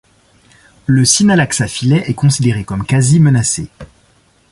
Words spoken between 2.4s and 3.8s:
comme quasi-menacé.